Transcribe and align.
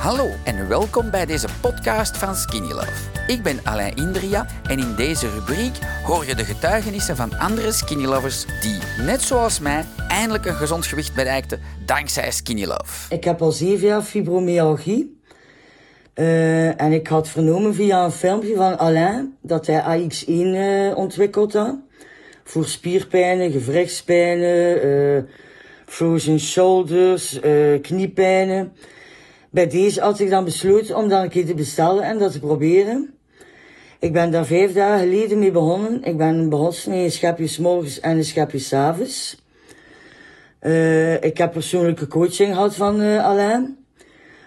Hallo 0.00 0.28
en 0.44 0.68
welkom 0.68 1.10
bij 1.10 1.26
deze 1.26 1.48
podcast 1.60 2.16
van 2.16 2.34
Skinny 2.34 2.72
Love. 2.72 3.10
Ik 3.26 3.42
ben 3.42 3.58
Alain 3.64 3.96
Indria 3.96 4.46
en 4.68 4.78
in 4.78 4.94
deze 4.96 5.30
rubriek 5.30 5.78
hoor 6.04 6.26
je 6.26 6.34
de 6.34 6.44
getuigenissen 6.44 7.16
van 7.16 7.38
andere 7.38 7.72
Skinny 7.72 8.04
Lovers 8.04 8.46
die, 8.60 9.04
net 9.04 9.22
zoals 9.22 9.58
mij, 9.58 9.84
eindelijk 10.08 10.46
een 10.46 10.54
gezond 10.54 10.86
gewicht 10.86 11.14
bereikten 11.14 11.60
dankzij 11.86 12.30
Skinny 12.30 12.64
Love. 12.64 13.14
Ik 13.14 13.24
heb 13.24 13.42
al 13.42 13.52
zeven 13.52 13.86
jaar 13.86 14.02
fibromyalgie. 14.02 15.20
Eh, 16.14 16.80
en 16.80 16.92
ik 16.92 17.06
had 17.06 17.28
vernomen 17.28 17.74
via 17.74 18.04
een 18.04 18.12
filmpje 18.12 18.54
van 18.56 18.78
Alain 18.78 19.36
dat 19.42 19.66
hij 19.66 19.82
AX1 19.82 20.28
uh, 20.28 20.96
ontwikkeld 20.96 21.52
had. 21.52 21.76
Voor 22.44 22.66
spierpijnen, 22.66 23.50
gewrichtspijnen, 23.50 24.86
uh, 24.86 25.22
frozen 25.86 26.40
shoulders, 26.40 27.40
kniepijnen. 27.82 28.72
Bij 29.50 29.66
deze 29.66 30.00
had 30.00 30.20
ik 30.20 30.30
dan 30.30 30.44
besloten 30.44 30.96
om 30.96 31.08
dat 31.08 31.22
een 31.22 31.28
keer 31.28 31.46
te 31.46 31.54
bestellen 31.54 32.02
en 32.02 32.18
dat 32.18 32.32
te 32.32 32.40
proberen. 32.40 33.14
Ik 33.98 34.12
ben 34.12 34.30
daar 34.30 34.46
vijf 34.46 34.72
dagen 34.72 34.98
geleden 34.98 35.38
mee 35.38 35.50
begonnen. 35.50 36.04
Ik 36.04 36.16
ben 36.16 36.48
begonnen 36.48 36.80
met 36.86 36.96
een 36.96 37.10
schepje 37.10 37.62
morgens 37.62 38.00
en 38.00 38.16
een 38.16 38.24
schepje 38.24 38.58
s 38.58 38.72
avonds. 38.72 39.42
Uh, 40.62 41.22
ik 41.22 41.38
heb 41.38 41.52
persoonlijke 41.52 42.06
coaching 42.06 42.54
gehad 42.54 42.74
van 42.74 43.00
uh, 43.00 43.24
Alain. 43.24 43.84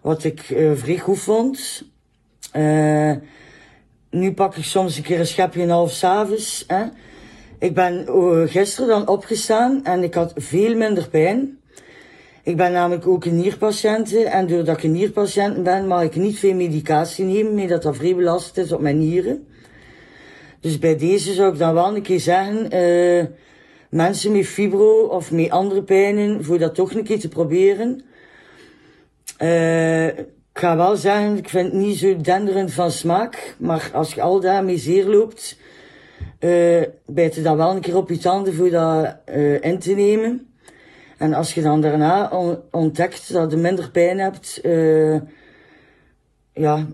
Wat 0.00 0.24
ik 0.24 0.50
uh, 0.50 0.72
vrij 0.74 0.98
goed 0.98 1.18
vond. 1.18 1.82
nu 4.10 4.32
pak 4.34 4.56
ik 4.56 4.64
soms 4.64 4.96
een 4.96 5.02
keer 5.02 5.18
een 5.18 5.26
schepje 5.26 5.62
en 5.62 5.68
half 5.68 5.92
s'avonds. 5.92 6.66
Ik 7.58 7.74
ben 7.74 8.06
gisteren 8.48 8.88
dan 8.88 9.08
opgestaan 9.08 9.84
en 9.84 10.02
ik 10.02 10.14
had 10.14 10.32
veel 10.36 10.76
minder 10.76 11.08
pijn. 11.08 11.57
Ik 12.48 12.56
ben 12.56 12.72
namelijk 12.72 13.06
ook 13.06 13.24
een 13.24 13.36
nierpatiënt 13.36 14.24
en 14.24 14.46
doordat 14.46 14.76
ik 14.76 14.82
een 14.82 14.92
nierpatiënt 14.92 15.62
ben, 15.62 15.86
mag 15.86 16.02
ik 16.02 16.16
niet 16.16 16.38
veel 16.38 16.54
medicatie 16.54 17.24
nemen, 17.24 17.54
mee 17.54 17.66
dat 17.66 17.82
dat 17.82 17.96
vrij 17.96 18.14
belast 18.14 18.56
is 18.58 18.72
op 18.72 18.80
mijn 18.80 18.98
nieren. 18.98 19.46
Dus 20.60 20.78
bij 20.78 20.96
deze 20.96 21.32
zou 21.32 21.52
ik 21.52 21.58
dan 21.58 21.74
wel 21.74 21.96
een 21.96 22.02
keer 22.02 22.20
zeggen, 22.20 22.74
uh, 22.74 23.24
mensen 23.90 24.32
met 24.32 24.46
fibro 24.46 25.00
of 25.00 25.30
met 25.30 25.50
andere 25.50 25.82
pijnen, 25.82 26.44
voor 26.44 26.58
dat 26.58 26.74
toch 26.74 26.94
een 26.94 27.04
keer 27.04 27.20
te 27.20 27.28
proberen. 27.28 28.02
Uh, 29.42 30.06
ik 30.06 30.26
ga 30.52 30.76
wel 30.76 30.96
zeggen, 30.96 31.36
ik 31.36 31.48
vind 31.48 31.72
het 31.72 31.80
niet 31.80 31.98
zo 31.98 32.16
denderend 32.16 32.72
van 32.72 32.90
smaak, 32.90 33.56
maar 33.58 33.90
als 33.92 34.14
je 34.14 34.22
al 34.22 34.40
daarmee 34.40 34.78
zeer 34.78 35.06
loopt, 35.06 35.58
uh, 36.40 36.82
bijt 37.06 37.34
je 37.34 37.42
dan 37.42 37.56
wel 37.56 37.70
een 37.70 37.80
keer 37.80 37.96
op 37.96 38.08
je 38.08 38.18
tanden 38.18 38.54
voor 38.54 38.70
dat 38.70 39.16
in 39.60 39.78
te 39.78 39.92
nemen. 39.92 40.47
En 41.18 41.34
als 41.34 41.54
je 41.54 41.62
dan 41.62 41.80
daarna 41.80 42.30
ontdekt 42.70 43.32
dat 43.32 43.50
je 43.50 43.56
minder 43.56 43.90
pijn 43.90 44.18
hebt, 44.18 44.60
uh, 44.62 45.20
ja, 46.52 46.86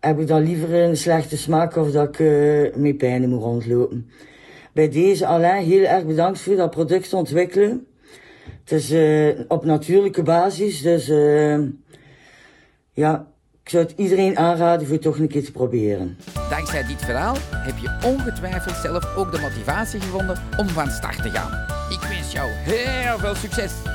heb 0.00 0.18
ik 0.18 0.26
dan 0.26 0.42
liever 0.42 0.74
een 0.74 0.96
slechte 0.96 1.36
smaak 1.36 1.76
of 1.76 1.90
dat 1.90 2.08
ik 2.08 2.18
uh, 2.18 2.96
pijn 2.96 3.28
moet 3.28 3.42
rondlopen. 3.42 4.10
Bij 4.72 4.88
deze 4.88 5.26
alleen 5.26 5.64
heel 5.64 5.84
erg 5.84 6.06
bedankt 6.06 6.40
voor 6.40 6.56
dat 6.56 6.70
product 6.70 7.12
ontwikkelen. 7.12 7.86
Het 8.64 8.72
is 8.72 8.92
uh, 8.92 9.40
op 9.48 9.64
natuurlijke 9.64 10.22
basis, 10.22 10.82
dus 10.82 11.06
ja, 12.92 13.26
ik 13.62 13.68
zou 13.68 13.84
het 13.84 13.94
iedereen 13.98 14.38
aanraden 14.38 14.86
voor 14.86 14.98
toch 14.98 15.18
een 15.18 15.28
keer 15.28 15.44
te 15.44 15.52
proberen. 15.52 16.16
Dankzij 16.50 16.86
dit 16.86 17.02
verhaal 17.04 17.36
heb 17.50 17.76
je 17.78 18.08
ongetwijfeld 18.08 18.76
zelf 18.76 19.16
ook 19.16 19.32
de 19.32 19.40
motivatie 19.40 20.00
gevonden 20.00 20.42
om 20.56 20.68
van 20.68 20.90
start 20.90 21.22
te 21.22 21.30
gaan. 21.30 21.73
Ik 21.88 22.00
wens 22.00 22.32
jou 22.32 22.50
heel 22.50 23.18
veel 23.18 23.34
succes! 23.34 23.93